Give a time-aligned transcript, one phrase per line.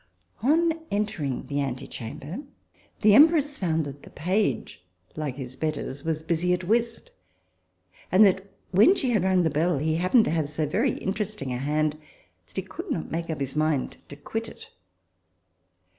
[0.41, 2.39] On entering the antechamber,
[3.01, 4.83] the Empress found that the page,
[5.15, 7.11] like his betters, was busy at whist,
[8.11, 11.53] and that, when she had rung the bell, he happened to have so very interesting
[11.53, 11.99] a hand
[12.47, 14.71] that he could not make up his mind to quit it.